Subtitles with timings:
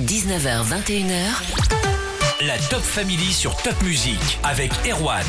[0.00, 1.14] 19h, 21h.
[2.40, 5.24] La Top Family sur Top Music avec Erwan.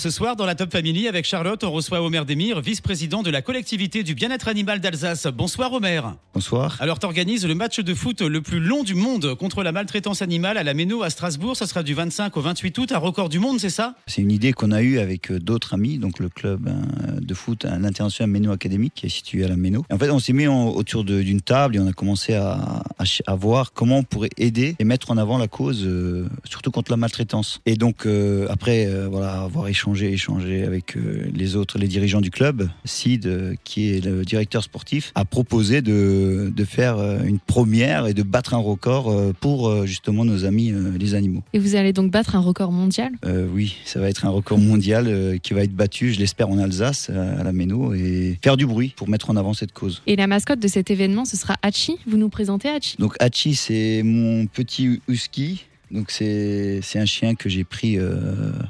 [0.00, 3.42] Ce soir, dans la Top Family, avec Charlotte, on reçoit Omer Demir, vice-président de la
[3.42, 5.26] collectivité du bien-être animal d'Alsace.
[5.26, 6.16] Bonsoir Omer.
[6.32, 6.78] Bonsoir.
[6.80, 10.56] Alors, t'organises le match de foot le plus long du monde contre la maltraitance animale
[10.56, 11.54] à la Méno à Strasbourg.
[11.54, 13.94] Ça sera du 25 au 28 août, un record du monde, c'est ça?
[14.06, 17.34] C'est une idée qu'on a eue avec euh, d'autres amis, donc le club euh, de
[17.34, 19.84] foot à l'international Méno Académique qui est situé à la Méno.
[19.92, 23.04] En fait, on s'est mis en- autour d'une table et on a commencé à, à
[23.04, 26.70] ch- à voir comment on pourrait aider et mettre en avant la cause, euh, surtout
[26.70, 27.60] contre la maltraitance.
[27.66, 32.20] Et donc, euh, après euh, voilà, avoir échangé, échangé avec euh, les autres, les dirigeants
[32.20, 37.22] du club, Sid, euh, qui est le directeur sportif, a proposé de, de faire euh,
[37.22, 41.42] une première et de battre un record pour justement nos amis les animaux.
[41.52, 43.12] Et vous allez donc battre un record mondial?
[43.24, 46.58] Euh, oui, ça va être un record mondial qui va être battu, je l'espère, en
[46.58, 50.02] Alsace, à la Méno, et faire du bruit pour mettre en avant cette cause.
[50.06, 51.96] Et la mascotte de cet événement, ce sera Hachi.
[52.06, 52.96] Vous nous présentez Hachi?
[52.98, 55.64] Donc Hachi, c'est mon petit husky.
[55.90, 58.14] Donc c'est un chien que j'ai pris, euh,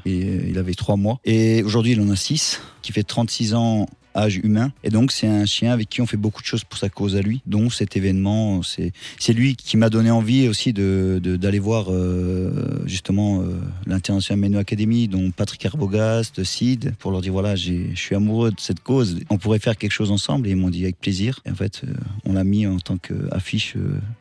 [0.07, 1.21] et euh, il avait trois mois.
[1.25, 4.73] Et aujourd'hui, il en a six, qui fait 36 ans âge humain.
[4.85, 7.17] Et donc c'est un chien avec qui on fait beaucoup de choses pour sa cause
[7.17, 8.61] à lui, dont cet événement.
[8.63, 13.45] C'est lui qui m'a donné envie aussi de de- d'aller voir euh, justement euh,
[13.87, 18.51] l'International Menu Academy, dont Patrick Arbogast, Sid, pour leur dire voilà, j'ai- je suis amoureux
[18.51, 19.19] de cette cause.
[19.31, 20.47] On pourrait faire quelque chose ensemble.
[20.49, 21.41] Et ils m'ont dit avec plaisir.
[21.47, 21.93] Et en fait, euh,
[22.25, 23.75] on l'a mis en tant qu'affiche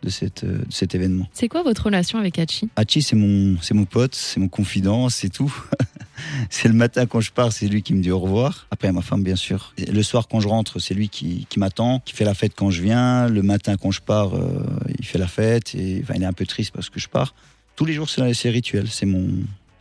[0.04, 1.28] de, cette, de cet événement.
[1.34, 2.70] C'est quoi votre relation avec Hachi?
[2.76, 5.54] Hachi, c'est mon, c'est mon pote, c'est mon confident, c'est tout.
[6.50, 8.68] c'est le matin quand je pars, c'est lui qui me dit au revoir.
[8.72, 9.74] Après, il y a ma femme, bien sûr.
[9.78, 12.54] Et le soir, quand je rentre, c'est lui qui, qui m'attend, qui fait la fête
[12.56, 13.28] quand je viens.
[13.28, 14.64] Le matin, quand je pars, euh,
[14.98, 15.76] il fait la fête.
[15.76, 17.34] Et, enfin, il est un peu triste parce que je pars.
[17.76, 18.88] Tous les jours, c'est rituel.
[18.90, 19.28] C'est mon,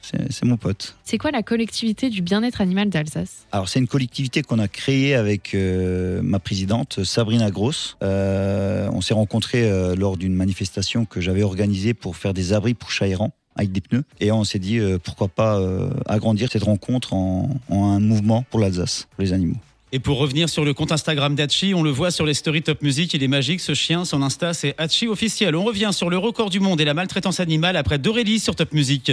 [0.03, 0.97] c'est c'est mon pote.
[1.05, 3.47] C'est quoi la collectivité du bien-être animal d'Alsace?
[3.52, 7.97] Alors c'est une collectivité qu'on a créée avec euh, ma présidente Sabrina Gross.
[8.02, 12.75] Euh, on s'est rencontrés euh, lors d'une manifestation que j'avais organisée pour faire des abris
[12.75, 14.05] pour chats errants avec des pneus.
[14.20, 18.61] Et on s'est dit euh, pourquoi pas euh, agrandir cette rencontre en, un mouvement pour
[18.61, 19.57] l'Alsace, pour les animaux.
[19.91, 22.83] Et pour revenir sur le compte Instagram d'Hachi, on le voit sur les stories Top
[22.83, 25.57] Music, il est magique ce chien, son Insta c'est Hachi officiel.
[25.57, 28.73] On revient sur le record du monde et la maltraitance animale après d'Aurélie sur Top
[28.73, 29.13] Music.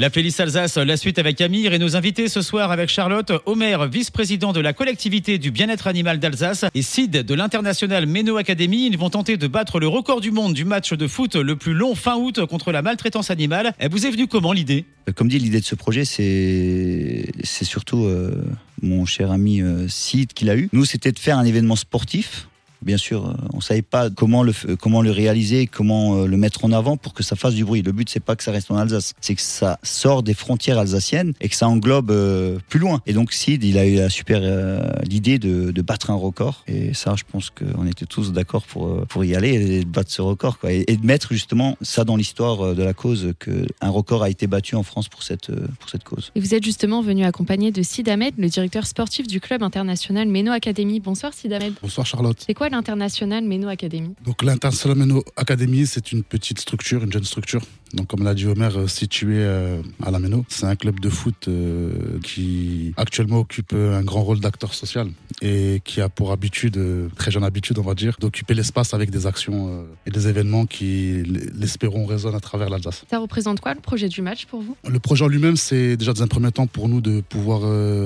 [0.00, 3.88] La playlist Alsace, la suite avec Amir et nos invités ce soir avec Charlotte, Omer,
[3.88, 8.86] vice-président de la collectivité du bien-être animal d'Alsace et Sid de l'international Méno Academy.
[8.86, 11.74] Ils vont tenter de battre le record du monde du match de foot le plus
[11.74, 13.72] long fin août contre la maltraitance animale.
[13.80, 14.84] Elle vous est venue comment l'idée?
[15.08, 18.40] Euh, Comme dit, l'idée de ce projet, c'est c'est surtout euh,
[18.80, 20.68] mon cher ami euh, Sid qui l'a eu.
[20.72, 22.46] Nous, c'était de faire un événement sportif.
[22.80, 26.36] Bien sûr, euh, on savait pas comment le f- comment le réaliser, comment euh, le
[26.36, 27.82] mettre en avant pour que ça fasse du bruit.
[27.82, 30.78] Le but, c'est pas que ça reste en Alsace, c'est que ça sort des frontières
[30.78, 33.00] alsaciennes et que ça englobe euh, plus loin.
[33.06, 36.62] Et donc, Sid, il a eu la super euh, l'idée de, de battre un record.
[36.68, 39.88] Et ça, je pense qu'on était tous d'accord pour euh, pour y aller et de
[39.90, 40.72] battre ce record, quoi.
[40.72, 44.22] Et, et de mettre justement ça dans l'histoire euh, de la cause que un record
[44.22, 46.30] a été battu en France pour cette euh, pour cette cause.
[46.36, 50.28] Et vous êtes justement venu accompagné de Sid Ahmed, le directeur sportif du club international
[50.28, 51.00] Méno Academy.
[51.00, 51.74] Bonsoir Sid Ahmed.
[51.82, 52.38] Bonsoir Charlotte.
[52.46, 57.24] C'est quoi l'international Méno Academy Donc l'International Meno Academy, c'est une petite structure, une jeune
[57.24, 57.62] structure?
[57.94, 60.44] Donc comme l'a dit Omer, euh, située euh, à la Meno.
[60.48, 65.08] C'est un club de foot euh, qui actuellement occupe un grand rôle d'acteur social
[65.40, 66.78] et qui a pour habitude,
[67.16, 71.22] très jeune habitude on va dire, d'occuper l'espace avec des actions et des événements qui,
[71.54, 73.04] l'espérons, résonnent à travers l'Alsace.
[73.08, 74.76] Ça représente quoi le projet du match pour vous?
[74.88, 77.60] Le projet en lui-même, c'est déjà dans un premier temps pour nous de pouvoir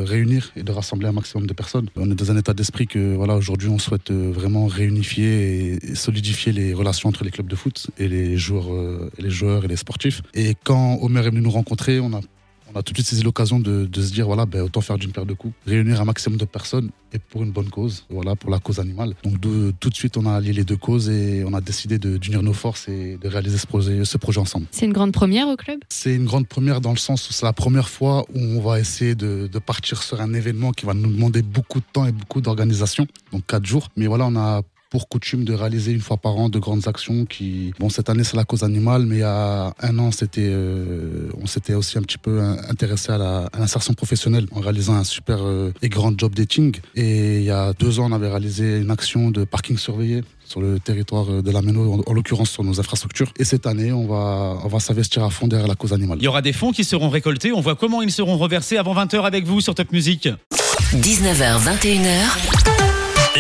[0.07, 1.89] réunir et de rassembler un maximum de personnes.
[1.97, 6.53] On est dans un état d'esprit que voilà, aujourd'hui, on souhaite vraiment réunifier et, solidifier
[6.53, 8.69] les relations entre les clubs de foot et les joueurs,
[9.19, 10.23] et les joueurs et les sportifs.
[10.35, 12.21] Et quand Omer est venu nous rencontrer, on a
[12.75, 14.97] on a tout de suite saisi l'occasion de, de se dire voilà ben, autant faire
[14.97, 18.35] d'une paire de coups réunir un maximum de personnes et pour une bonne cause voilà
[18.35, 21.11] pour la cause animale donc de- tout de suite on a allié les deux causes
[21.11, 24.65] et on a décidé d'unir nos forces et de réaliser ce projet, ce projet ensemble
[24.71, 25.81] C'est une grande première au club?
[25.91, 28.81] C'est une grande première dans le sens où c'est la première fois où on va
[28.81, 32.13] essayer de, de partir sur un événement qui va nous demander beaucoup de temps et
[32.13, 33.91] beaucoup d'organisation, donc quatre jours.
[33.99, 34.63] Mais voilà, on a
[34.93, 38.25] pour coutume de réaliser une fois par an de grandes actions qui, bon, cette année
[38.25, 41.97] c'est la cause animale, mais il y a un an c'était, euh, on s'était aussi
[41.97, 45.73] un petit peu euh, intéressé à la- à l'insertion professionnelle en réalisant un super euh,
[45.81, 46.77] et grand job dating.
[46.95, 50.61] Et il y a deux ans on avait réalisé une action de parking surveillé sur
[50.61, 53.33] le territoire de la Méno, en, en l'occurrence sur nos infrastructures.
[53.39, 56.19] Et cette année, on va, on va s'investir à fond derrière la cause animale.
[56.21, 57.53] Il y aura des fonds qui seront récoltés.
[57.53, 60.29] On voit comment ils seront reversés avant 20h avec vous sur Top Music.
[60.95, 62.92] 19h, 21h.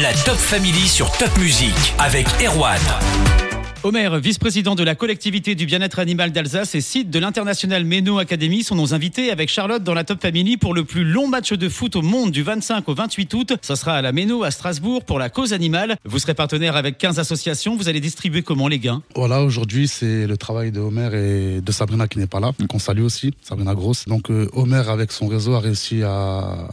[0.03, 2.81] La Top Family sur Top Music avec Erwan.
[3.85, 8.65] Omer, vice-président de la collectivité du bien-être animal d'Alsace et site de l'international Méno Academy,
[8.65, 11.69] sont nos invités avec Charlotte dans la Top Family pour le plus long match de
[11.69, 13.53] foot au monde du 25 au 28 août.
[13.63, 15.95] Ce sera à la Méno à Strasbourg pour la cause animale.
[16.05, 17.77] Vous serez partenaire avec 15 associations.
[17.77, 19.03] Vous allez distribuer comment les gains?
[19.15, 22.81] Voilà, aujourd'hui, c'est le travail de Omer et de Sabrina qui n'est pas là, qu'on
[22.81, 24.07] salue aussi, Sabrina Grosse.
[24.07, 26.67] Donc, euh, Omer, avec son réseau, a réussi à,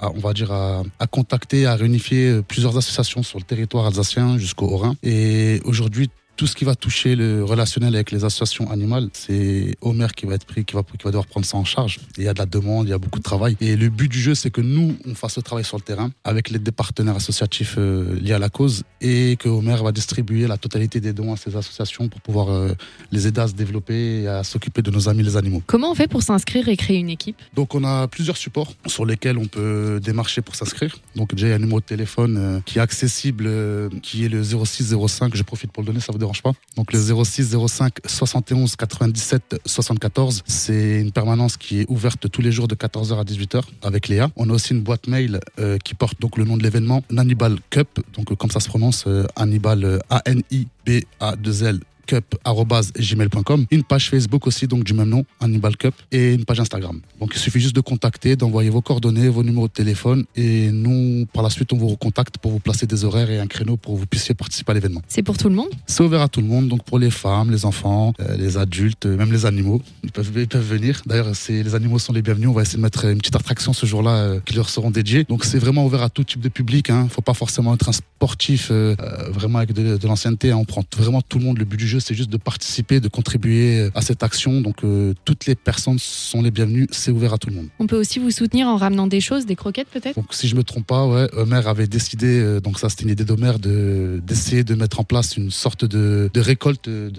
[0.00, 4.66] on va dire, à, à, contacter, à réunifier plusieurs associations sur le territoire alsacien jusqu'au
[4.66, 4.94] Haut-Rhin.
[5.02, 10.14] Et aujourd'hui, tout ce qui va toucher le relationnel avec les associations animales, c'est Omer
[10.14, 11.98] qui va être pris, qui va, qui va devoir prendre ça en charge.
[12.16, 13.58] il y a de la demande, il y a beaucoup de travail.
[13.60, 16.10] Et le but du jeu, c'est que nous, on fasse le travail sur le terrain
[16.24, 20.56] avec les partenaires associatifs euh, liés à la cause et que Omer va distribuer la
[20.56, 22.72] totalité des dons à ces associations pour pouvoir euh,
[23.12, 25.62] les aider à se développer et à s'occuper de nos amis les animaux.
[25.66, 27.36] Comment on fait pour s'inscrire et créer une équipe?
[27.54, 30.96] Donc on a plusieurs supports sur lesquels on peut démarcher pour s'inscrire.
[31.16, 34.24] Donc déjà il y a un numéro de téléphone euh, qui est accessible, euh, qui
[34.24, 35.36] est le 0605.
[35.36, 36.52] Je profite pour le donner, ça vous pas.
[36.76, 42.52] Donc le 06 05 71 97 74, c'est une permanence qui est ouverte tous les
[42.52, 44.30] jours de 14h à 18h avec Léa.
[44.36, 47.58] On a aussi une boîte mail euh, qui porte donc le nom de l'événement, Hannibal
[47.70, 51.80] Cup, donc euh, comme ça se prononce, euh, Hannibal A-N-I-B-A-2-L
[52.10, 57.00] cup.gmail.com, une page Facebook aussi, donc du même nom, Hannibal Cup, et une page Instagram.
[57.20, 61.26] Donc il suffit juste de contacter, d'envoyer vos coordonnées, vos numéros de téléphone, et nous,
[61.32, 63.94] par la suite, on vous recontacte pour vous placer des horaires et un créneau pour
[63.94, 65.02] que vous puissiez participer à l'événement.
[65.06, 65.70] C'est pour tout le monde?
[65.86, 69.06] C'est ouvert à tout le monde, donc pour les femmes, les enfants, euh, les adultes,
[69.06, 71.02] euh, même les animaux, ils peuvent, ils peuvent venir.
[71.06, 72.48] D'ailleurs, les animaux sont les bienvenus.
[72.48, 75.24] On va essayer de mettre une petite attraction ce jour-là euh, qui leur seront dédiées.
[75.24, 76.86] Donc c'est vraiment ouvert à tout type de public.
[76.88, 77.04] Il hein.
[77.04, 80.50] ne faut pas forcément être un sportif vraiment avec de, de l'ancienneté.
[80.50, 80.56] Hein.
[80.56, 81.58] On prend vraiment tout le monde.
[81.58, 84.60] Le but du jeu, c'est juste de participer, de contribuer à cette action.
[84.60, 86.88] Donc euh, toutes les personnes sont les bienvenues.
[86.90, 87.68] C'est ouvert à tout le monde.
[87.78, 90.16] On peut aussi vous soutenir en ramenant des choses, des croquettes peut-être?
[90.16, 93.10] Donc si je me trompe pas, ouais, Homer avait décidé, euh, donc ça c'était une
[93.10, 97.10] idée d'Homer, de, d'essayer de mettre en place une sorte de, de récolte de,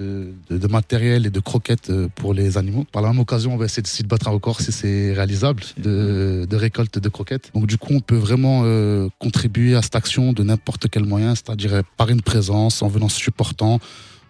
[0.50, 2.86] de, de matériel et de croquettes euh, pour les animaux.
[2.92, 5.64] Par la même occasion, on va essayer de, de battre un record si c'est réalisable
[5.78, 7.52] de, de récolte de croquettes.
[7.54, 11.36] Donc du coup, on peut vraiment euh, contribuer à cette action de n'importe quel moyen,
[11.36, 13.80] c'est-à-dire par une présence, en venant supportant,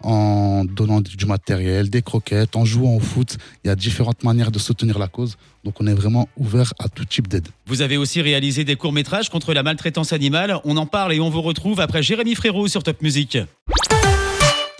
[0.02, 3.38] en donnant du matériel, des croquettes, en jouant au foot.
[3.64, 5.36] Il y a différentes manières de soutenir la cause.
[5.64, 7.48] Donc on est vraiment ouvert à tout type d'aide.
[7.66, 10.58] Vous avez aussi réalisé des courts-métrages contre la maltraitance animale.
[10.64, 13.38] On en parle et on vous retrouve après Jérémy Frérot sur Top Music.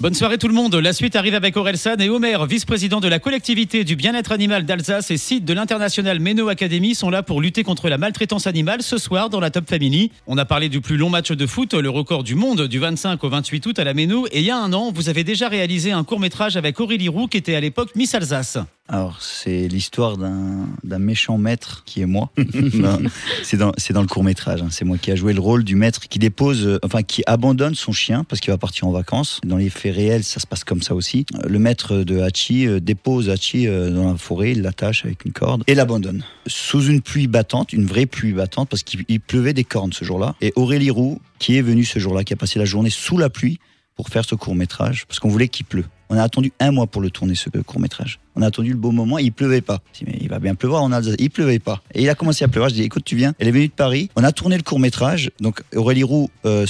[0.02, 0.75] Bonne soirée tout le monde.
[0.75, 5.12] La suite arrive avec Orelsan et Omer, vice-président de la collectivité du bien-être animal d'Alsace
[5.12, 8.99] et site de l'international Méno Academy sont là pour lutter contre la maltraitance animale ce
[8.99, 10.10] soir dans la Top Family.
[10.26, 13.22] On a parlé du plus long match de foot, le record du monde du 25
[13.22, 15.46] au 28 août à la Méno et il y a un an, vous avez déjà
[15.46, 18.58] réalisé un court-métrage avec Aurélie Roux qui était à l'époque Miss Alsace.
[18.93, 22.31] Alors, c'est l'histoire d'un méchant maître qui est moi.
[23.43, 23.73] C'est dans,
[24.03, 24.61] le court métrage.
[24.61, 24.69] hein.
[24.71, 27.75] C'est moi qui a joué le rôle du maître qui dépose, euh, enfin qui abandonne
[27.75, 29.41] son chien parce qu'il va partir en vacances.
[29.47, 31.25] Dans les faits réels, ça se passe comme ça aussi.
[31.35, 35.33] Euh, Le maître de Hachi euh, dépose Hachi dans la forêt, il l'attache avec une
[35.33, 36.23] corde et l'abandonne.
[36.47, 40.05] Sous une pluie battante, une vraie pluie battante parce qu'il il pleuvait des cornes ce
[40.05, 40.35] jour-là.
[40.43, 43.31] Et Aurélie Roux, qui est venue ce jour-là, qui a passé la journée sous la
[43.31, 43.59] pluie
[43.97, 45.87] pour faire ce court métrage parce qu'on voulait qu'il pleut.
[46.11, 48.19] On a attendu un mois pour le tourner, ce court métrage.
[48.37, 49.81] On a attendu le beau moment, il pleuvait pas.
[49.93, 51.17] Je dis, mais il va bien pleuvoir en Alsace.
[51.19, 51.82] Il pleuvait pas.
[51.94, 52.70] Et il a commencé à pleuvoir.
[52.70, 53.34] Je dis, écoute, tu viens.
[53.38, 54.08] Elle est venue de Paris.
[54.17, 55.31] On a tourné le court métrage.
[55.40, 56.67] Donc, Aurélie Roux euh.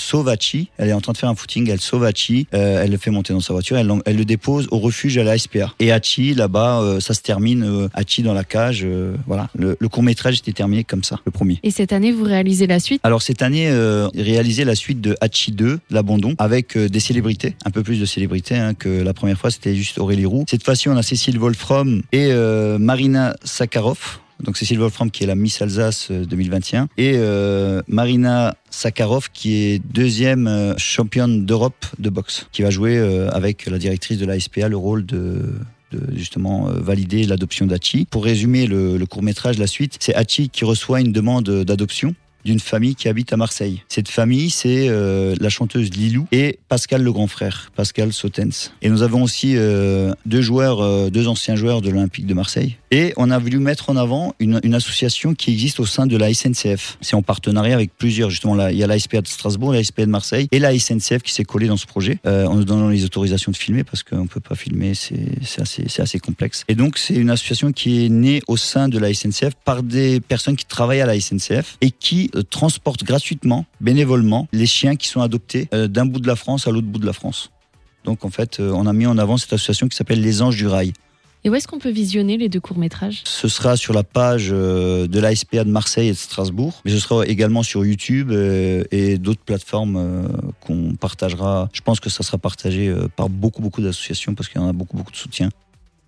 [0.79, 1.71] Elle est en train de faire un footing.
[1.71, 2.47] Elle sauve Hachi.
[2.55, 3.77] Euh, elle le fait monter dans sa voiture.
[3.77, 5.75] Elle, le dépose au refuge à la SPA.
[5.79, 7.63] Et Hachi, là-bas, euh, ça se termine.
[7.63, 8.83] Euh, Hachi dans la cage.
[8.85, 9.49] euh, voilà.
[9.55, 11.59] Le, le court métrage était terminé comme ça, le premier.
[11.63, 13.01] Et cette année, vous réalisez la suite?
[13.05, 13.71] Alors cette année,
[14.15, 18.57] réalisé la suite de Hachi 2, l'abandon, avec des célébrités, un peu plus de célébrités
[18.57, 20.45] hein, que la première fois, c'était juste Aurélie Roux.
[20.49, 21.39] Cette fois-ci, on a Cécile
[22.13, 24.19] Et euh, Marina Sakharov.
[24.43, 29.55] Donc Cécile Wolfram qui est la Miss Alsace euh, 2021 et euh, Marina Sakharov qui
[29.55, 34.27] est deuxième euh, championne d'Europe de boxe, qui va jouer euh, avec la directrice de
[34.27, 35.55] la SPA le rôle de
[36.15, 38.07] justement euh, valider l'adoption d'Hachi.
[38.11, 42.15] Pour résumer le, le court métrage, la suite, c'est Hachi qui reçoit une demande d'adoption
[42.45, 43.83] d'une famille qui habite à Marseille.
[43.89, 48.73] Cette famille, c'est euh, la chanteuse Lilou et Pascal le grand frère, Pascal Sautens.
[48.83, 52.77] Et nous avons aussi euh, deux joueurs, euh, deux anciens joueurs de l'Olympique de Marseille.
[52.91, 56.33] Et on a voulu mettre en avant une, association qui existe au sein de la
[56.33, 56.99] SNCF.
[57.01, 60.07] C'est en partenariat avec plusieurs, justement, il y a la SPA de Strasbourg, la SPA
[60.07, 63.05] de Marseille et la SNCF qui s'est collée dans ce projet en nous donnant les
[63.05, 66.65] autorisations de filmer parce qu'on peut pas filmer, c'est assez complexe.
[66.69, 70.21] Et donc, c'est une association qui est née au sein de la SNCF par des
[70.21, 75.09] personnes qui travaillent à la SNCF et qui euh, transportent gratuitement, bénévolement, les chiens qui
[75.09, 77.51] sont adoptés euh, d'un bout de la France à l'autre bout de la France.
[78.05, 80.57] Donc, en fait, euh, on a mis en avant cette association qui s'appelle Les Anges
[80.57, 80.93] du Rail.
[81.45, 83.23] Et où est-ce qu'on peut visionner les deux courts-métrages?
[83.25, 87.27] Ce sera sur la page de l'ASPA de Marseille et de Strasbourg, mais ce sera
[87.27, 90.29] également sur YouTube et d'autres plateformes
[90.61, 91.69] qu'on partagera.
[91.73, 94.73] Je pense que ça sera partagé par beaucoup, beaucoup d'associations parce qu'il y en a
[94.73, 95.49] beaucoup, beaucoup de soutien.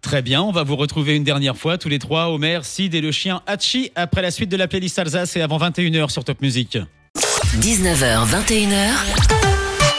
[0.05, 3.01] Très bien, on va vous retrouver une dernière fois, tous les trois, Omer, Sid et
[3.01, 6.43] le chien Hachi, après la suite de la playlist Alsace et avant 21h sur Top
[6.43, 6.77] Music.
[7.59, 9.54] 19h, 21h.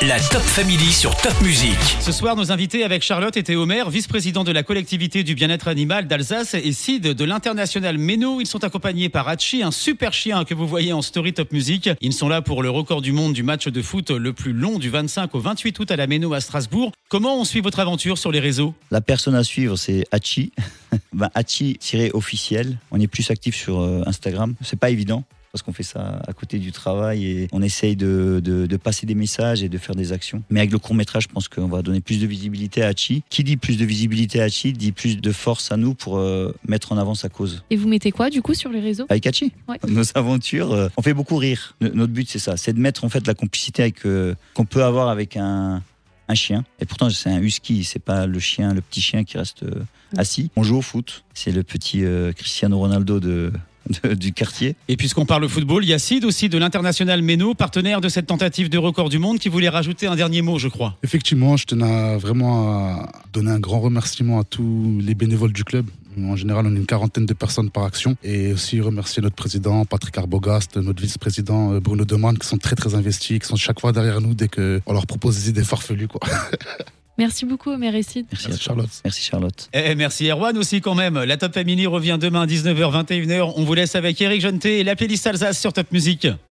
[0.08, 1.78] La Top Family sur Top Music.
[2.00, 6.06] Ce soir, nos invités avec Charlotte et Omer, vice-président de la collectivité du bien-être animal
[6.06, 8.40] d'Alsace et Sid de l'international Meno.
[8.40, 11.90] Ils sont accompagnés par Hachi, un super chien que vous voyez en story Top Music.
[12.02, 14.78] Ils sont là pour le record du monde du match de foot le plus long
[14.78, 16.92] du 25 au 28 août à la Meno à Strasbourg.
[17.10, 18.76] Comment on suit votre aventure sur les réseaux?
[18.92, 20.52] La personne à suivre, c'est Hachi.
[21.14, 22.78] ben, Hachi-officiel.
[22.92, 24.54] On est plus actif sur euh, Instagram.
[24.62, 25.24] C'est pas évident
[25.56, 29.06] parce qu'on fait ça à côté du travail et on essaye de, de, de, passer
[29.06, 30.44] des messages et de faire des actions.
[30.50, 33.24] Mais avec le court métrage, je pense qu'on va donner plus de visibilité à Hachi.
[33.30, 36.54] Qui dit plus de visibilité à Hachi dit plus de force à nous pour euh,
[36.68, 37.64] mettre en avant sa cause.
[37.70, 39.06] Et vous mettez quoi du coup sur les réseaux?
[39.08, 39.78] Avec Hachi ouais.
[39.88, 41.78] Nos aventures, euh, on fait beaucoup rire.
[41.80, 44.84] Notre but c'est ça, c'est de mettre en fait la complicité avec euh, qu'on peut
[44.84, 45.82] avoir avec un
[46.28, 46.64] un chien.
[46.80, 49.84] Et pourtant, c'est un husky, c'est pas le chien, le petit chien qui reste euh,
[50.18, 50.52] assis.
[50.56, 51.24] On joue au foot.
[51.34, 53.52] C'est le petit euh, Cristiano Ronaldo de,
[54.04, 54.75] de, du quartier.
[54.88, 58.27] Et puisqu'on parle football, il y a Sid aussi de l'international Meno, partenaire de cette
[58.27, 60.98] tentative de record du monde, qui voulait rajouter un dernier mot, je crois.
[61.04, 65.86] Effectivement, je tenais vraiment à donner un grand remerciement à tous les bénévoles du club.
[66.18, 68.15] En général, on est une quarantaine de personnes par action.
[68.24, 72.75] Et aussi remercier notre président, Patrick Arbogast, notre vice-président, euh, Bruno Demann, qui sont très
[72.75, 76.08] très investis, qui sont chaque fois derrière nous dès qu'on leur propose des idées farfelues.
[76.08, 76.22] Quoi.
[77.17, 78.25] Merci beaucoup, Omer et Sid.
[78.31, 78.89] Merci, merci Charlotte.
[79.03, 79.69] Merci Charlotte.
[79.74, 81.24] Et merci Erwan aussi quand même.
[81.24, 83.53] La Top Family revient demain 19h, 21h.
[83.55, 86.27] On vous laisse avec Eric Jonté et la playlist Alsace sur Top Music.